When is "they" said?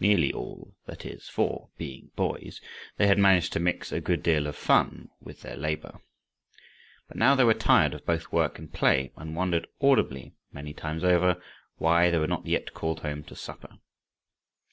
2.96-3.06, 7.36-7.44, 12.10-12.18